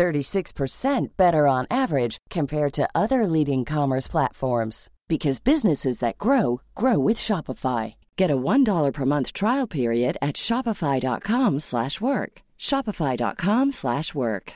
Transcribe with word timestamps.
36% 0.00 1.16
better 1.18 1.46
on 1.46 1.66
average 1.70 2.16
compared 2.30 2.72
to 2.72 2.88
other 2.94 3.26
leading 3.26 3.66
commerce 3.66 4.08
platforms 4.08 4.88
because 5.08 5.40
businesses 5.40 5.98
that 5.98 6.16
grow 6.16 6.62
grow 6.74 6.98
with 6.98 7.18
Shopify. 7.18 7.94
Get 8.16 8.30
a 8.30 8.36
$1 8.36 8.92
per 8.94 9.04
month 9.04 9.34
trial 9.34 9.66
period 9.66 10.16
at 10.22 10.36
shopify.com/work. 10.36 12.32
shopify.com/work. 12.58 14.52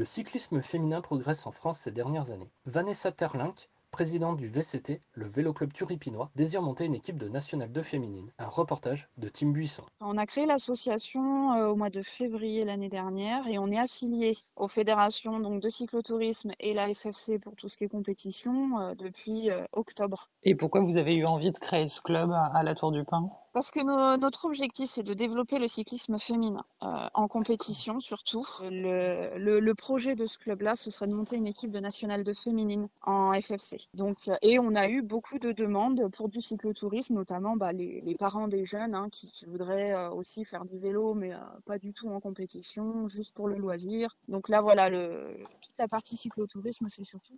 Le 0.00 0.04
cyclisme 0.04 0.62
féminin 0.62 1.02
progresse 1.02 1.46
en 1.46 1.52
France 1.52 1.80
ces 1.80 1.92
dernières 1.92 2.30
années. 2.30 2.50
Vanessa 2.64 3.12
Terlinck 3.12 3.68
président 4.00 4.32
du 4.32 4.46
VCT, 4.46 4.98
le 5.12 5.26
Vélo 5.26 5.52
Club 5.52 5.74
Turipinois, 5.74 6.30
désire 6.34 6.62
monter 6.62 6.86
une 6.86 6.94
équipe 6.94 7.18
de 7.18 7.28
National 7.28 7.70
2 7.70 7.82
féminine. 7.82 8.32
Un 8.38 8.46
reportage 8.46 9.10
de 9.18 9.28
Tim 9.28 9.50
Buisson. 9.50 9.82
On 10.00 10.16
a 10.16 10.24
créé 10.24 10.46
l'association 10.46 11.52
euh, 11.52 11.66
au 11.66 11.76
mois 11.76 11.90
de 11.90 12.00
février 12.00 12.64
l'année 12.64 12.88
dernière 12.88 13.46
et 13.46 13.58
on 13.58 13.70
est 13.70 13.78
affilié 13.78 14.38
aux 14.56 14.68
fédérations 14.68 15.38
donc, 15.38 15.60
de 15.60 15.68
cyclotourisme 15.68 16.52
et 16.60 16.72
la 16.72 16.88
FFC 16.94 17.38
pour 17.38 17.54
tout 17.56 17.68
ce 17.68 17.76
qui 17.76 17.84
est 17.84 17.88
compétition 17.88 18.80
euh, 18.80 18.94
depuis 18.94 19.50
euh, 19.50 19.66
octobre. 19.72 20.28
Et 20.44 20.54
pourquoi 20.54 20.80
vous 20.80 20.96
avez 20.96 21.14
eu 21.14 21.26
envie 21.26 21.50
de 21.50 21.58
créer 21.58 21.86
ce 21.86 22.00
club 22.00 22.30
à, 22.32 22.62
la 22.62 22.74
Tour 22.74 22.92
du 22.92 23.04
Pin? 23.04 23.28
Parce 23.52 23.70
que 23.70 23.80
notre 24.16 24.46
objectif 24.46 24.88
c'est 24.88 25.02
de 25.02 25.12
développer 25.12 25.58
le 25.58 25.68
cyclisme 25.68 26.18
féminin 26.18 26.64
en 26.80 27.28
compétition 27.28 28.00
surtout. 28.00 28.46
Le, 28.62 29.36
le, 29.36 29.60
le 29.60 29.74
projet 29.74 30.16
de 30.16 30.24
ce 30.24 30.38
club-là, 30.38 30.74
ce 30.74 30.90
serait 30.90 31.06
de 31.06 31.12
monter 31.12 31.36
une 31.36 31.46
équipe 31.46 31.70
de 31.70 31.80
National 31.80 32.24
2 32.24 32.32
féminine 32.32 32.88
en 33.02 33.38
FFC. 33.38 33.89
Donc, 33.94 34.28
euh, 34.28 34.36
et 34.42 34.58
on 34.60 34.74
a 34.76 34.88
eu 34.88 35.02
beaucoup 35.02 35.38
de 35.38 35.50
demandes 35.50 36.00
pour 36.12 36.28
du 36.28 36.40
cyclotourisme, 36.40 37.14
notamment 37.14 37.56
bah, 37.56 37.72
les, 37.72 38.14
parents 38.18 38.46
des 38.46 38.64
jeunes 38.64 38.94
hein, 38.94 39.08
qui, 39.10 39.44
voudraient 39.46 39.92
euh, 39.92 40.10
aussi 40.10 40.44
faire 40.44 40.64
du 40.64 40.78
vélo, 40.78 41.14
mais 41.14 41.34
euh, 41.34 41.38
pas 41.66 41.78
du 41.78 41.92
tout 41.92 42.08
en 42.08 42.20
compétition, 42.20 43.08
juste 43.08 43.34
pour 43.34 43.48
le 43.48 43.56
loisir. 43.56 44.16
Donc 44.28 44.48
là, 44.48 44.60
voilà, 44.60 44.90
le, 44.90 45.24
toute 45.60 45.78
la 45.78 45.88
partie 45.88 46.16
cyclotourisme, 46.16 46.86
c'est 46.88 47.04
surtout 47.04 47.34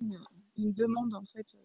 une, 0.59 0.73
demande 0.73 1.15
en 1.15 1.25
fait. 1.25 1.57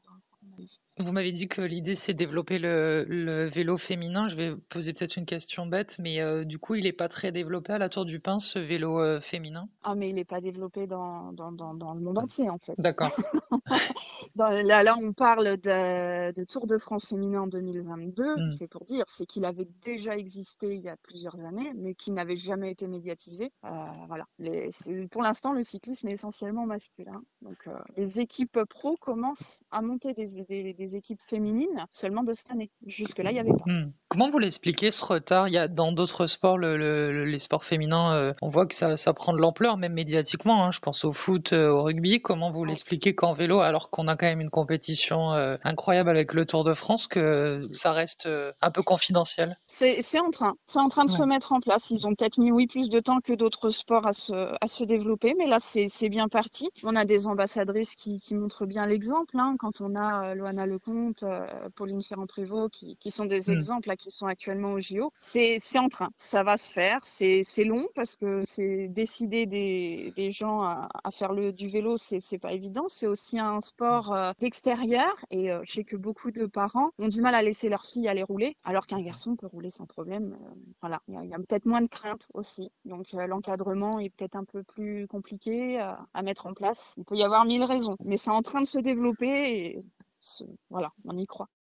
Vous 1.00 1.12
m'avez 1.12 1.32
dit 1.32 1.48
que 1.48 1.62
l'idée 1.62 1.96
c'est 1.96 2.14
de 2.14 2.18
développer 2.18 2.60
le, 2.60 3.48
vélo 3.48 3.78
féminin. 3.78 4.28
Je 4.28 4.36
vais 4.36 4.56
poser 4.70 4.94
peut-être 4.94 5.18
une 5.18 5.26
question 5.26 5.66
bête, 5.66 5.98
mais 6.00 6.46
du 6.46 6.60
coup 6.60 6.76
il 6.76 6.84
n'est 6.84 6.94
pas 6.94 7.08
très 7.08 7.32
développé 7.32 7.74
à 7.74 7.78
la 7.78 7.90
Tour 7.90 8.06
du 8.06 8.20
Pin 8.20 8.40
ce 8.40 8.60
vélo 8.60 9.20
féminin? 9.22 9.70
Ah 9.84 9.96
mais 9.96 10.10
il 10.10 10.16
n'est 10.16 10.26
pas 10.26 10.42
développé 10.42 10.88
dans, 10.88 11.32
dans, 11.34 11.52
dans, 11.52 11.94
le 11.94 12.02
monde 12.02 12.18
entier 12.18 12.50
en 12.50 12.58
fait. 12.58 12.76
D'accord. 12.78 13.12
là, 14.38 14.96
on 15.00 15.14
parle 15.14 15.58
de, 15.58 16.44
Tour 16.46 16.68
de 16.68 16.78
France 16.78 17.08
féminin 17.08 17.42
en 17.42 17.48
2022. 17.48 18.24
Hmm. 18.24 18.52
C'est 18.52 18.68
pour 18.68 18.86
dire, 18.86 19.06
c'est 19.08 19.26
qu'il 19.26 19.46
avait 19.46 19.68
déjà 19.84 20.16
existé 20.16 20.74
il 20.74 20.82
y 20.82 20.90
a 20.90 20.98
plusieurs 20.98 21.46
années, 21.46 21.72
mais 21.76 21.94
qui 21.94 22.12
n'avait 22.12 22.36
jamais 22.36 22.72
été 22.72 22.88
médiatisé. 22.88 23.52
Euh, 23.66 23.70
voilà. 24.08 24.26
pour 25.12 25.22
l'instant, 25.22 25.54
le 25.54 25.64
cyclisme 25.64 26.08
est 26.08 26.14
essentiellement 26.14 26.66
masculin. 26.66 27.22
Donc, 27.42 27.68
euh, 27.68 27.78
les 27.96 28.20
équipes 28.20 28.60
pro 28.70 28.98
commencent 28.98 29.64
à 29.72 29.82
monter 29.82 30.14
des, 30.14 30.40
équipes 30.50 31.22
féminines 31.22 31.86
seulement 31.90 32.24
de 32.24 32.34
cette 32.34 32.52
année. 32.52 32.72
Jusque-là, 32.86 33.32
il 33.32 33.34
n'y 33.34 33.40
avait 33.40 33.52
pas. 33.52 33.66
Hmm. 33.66 33.92
Comment 34.10 34.30
vous 34.30 34.40
l'expliquez 34.40 34.92
ce 34.92 35.04
retard? 35.04 35.48
Il 35.48 35.54
y 35.54 35.58
a 35.58 35.68
dans 35.68 35.92
d'autres 35.92 36.28
sports, 36.28 36.58
les 36.58 37.40
sports 37.40 37.64
féminins, 37.64 38.14
euh, 38.14 38.34
on 38.42 38.50
voit 38.50 38.66
que 38.66 38.74
ça, 38.74 38.96
prend 39.14 39.34
de 39.34 39.40
l'ampleur, 39.40 39.78
même 39.78 39.94
médiatiquement. 39.94 40.64
Hein. 40.64 40.72
Je 40.72 40.80
pense 40.80 41.04
au 41.06 41.12
foot, 41.12 41.54
au 41.54 41.84
rugby. 41.84 42.22
Comment 42.22 42.52
vous 42.52 42.64
l'expliquez 42.66 43.16
qu'en 43.16 43.34
vélo, 43.34 43.60
alors 43.60 43.90
qu'on 43.90 44.08
a 44.08 44.16
quand 44.16 44.26
même 44.26 44.42
une 44.42 44.50
compétition 44.50 45.34
euh, 45.34 45.58
incroyable 45.64 46.10
avec 46.10 46.34
le 46.34 46.46
Tour 46.46 46.64
de 46.64 46.74
France 46.74 47.08
que 47.08 47.68
ça 47.74 47.92
reste 47.92 48.26
euh, 48.28 48.52
un 48.62 48.72
peu 48.72 48.82
confidentiel? 48.82 49.58
C'est 49.66 50.20
en 50.20 50.30
train, 50.30 50.56
c'est 50.68 50.80
en 50.80 50.90
train 50.90 51.06
de 51.06 51.12
se 51.12 51.24
mettre 51.24 51.52
en 51.52 51.60
place. 51.60 51.90
Ils 51.92 52.08
ont 52.08 52.16
peut-être 52.16 52.38
mis 52.38 52.52
oui 52.52 52.68
plus 52.68 52.90
de 52.90 53.00
temps 53.00 53.20
que 53.20 53.34
d'autres 53.34 53.70
sports 53.70 54.08
à 54.08 54.14
se, 54.14 54.34
à 54.34 54.68
se 54.68 54.84
développer, 54.84 55.36
mais 55.38 55.48
là 55.48 55.58
c'est 55.60 56.10
bien 56.10 56.28
parti. 56.28 56.70
On 56.84 56.96
a 56.96 57.06
des 57.06 57.28
ambassadrices 57.28 57.96
qui, 57.96 58.20
qui 58.20 58.36
montrent 58.36 58.66
bien 58.66 58.86
l'exemple. 58.86 59.38
Hein, 59.38 59.56
quand 59.60 59.82
on 59.82 59.96
a 59.96 60.30
euh, 60.30 60.36
Loana 60.38 60.66
Lecomte, 60.66 61.24
Pauline 61.76 62.02
Ferrand-Prévot, 62.02 62.70
qui, 62.70 62.98
qui, 62.98 63.12
sont 63.12 63.26
des 63.26 63.50
hmm. 63.50 63.54
exemples 63.54 63.90
là, 63.90 63.96
qui 63.96 64.12
sont 64.12 64.28
actuellement 64.28 64.74
au 64.74 64.80
JO. 64.80 65.12
C'est 65.18 65.60
en 65.76 65.90
train, 65.90 66.10
ça 66.18 66.44
va 66.44 66.58
se 66.58 66.72
faire. 66.72 67.00
C'est 67.04 67.44
long 67.66 67.88
parce 67.96 68.16
que 68.16 68.42
c'est 68.46 68.88
décider 68.88 69.46
des, 69.46 70.14
des 70.16 70.30
gens 70.30 70.62
à, 70.62 70.90
à, 71.04 71.12
faire 71.12 71.34
le, 71.34 71.52
du 71.54 71.68
vélo, 71.70 71.96
c'est 71.98 72.38
pas 72.38 72.54
évident. 72.54 72.86
C'est 72.88 73.08
aussi 73.08 73.40
un 73.40 73.60
sport 73.62 74.14
d'extérieur 74.40 75.14
et 75.32 75.52
euh, 75.52 75.62
je 75.64 75.74
sais 75.74 75.84
que 75.84 75.96
beaucoup 75.96 76.32
de 76.32 76.46
parents 76.46 76.92
ont 77.00 77.08
du 77.08 77.22
mal 77.22 77.36
à 77.36 77.42
laisser 77.42 77.70
leur 77.70 77.84
fille 77.84 78.08
aller 78.08 78.24
rouler 78.24 78.56
alors 78.64 78.86
qu'un 78.86 79.02
garçon 79.02 79.36
peut 79.36 79.48
rouler 79.48 79.70
sans 79.70 79.86
problème. 79.86 80.38
Euh, 80.42 80.54
voilà, 80.82 81.02
il 81.08 81.14
y 81.26 81.34
a, 81.34 81.38
peut-être 81.38 81.66
moins 81.66 81.82
de 81.82 81.88
crainte 81.88 82.28
aussi. 82.34 82.72
Donc 82.86 83.14
euh, 83.14 83.28
l'encadrement 83.28 84.00
est 84.00 84.10
peut-être 84.10 84.36
un 84.36 84.44
peu 84.44 84.64
plus 84.64 85.08
compliqué 85.08 85.80
à 85.80 86.22
mettre 86.22 86.48
en 86.48 86.54
place. 86.54 86.94
Il 86.98 87.06
peut 87.06 87.16
y 87.16 87.24
avoir 87.24 87.46
mille 87.46 87.64
raisons, 87.64 87.98
mais 88.04 88.18
c'est 88.18 88.32
en 88.32 88.42
train 88.42 88.62
de 88.62 88.66
se 88.66 88.80
développer 88.80 89.28
et 89.28 89.80
voilà, 90.70 90.92
on 91.06 91.18
y 91.18 91.26
croit. 91.26 91.50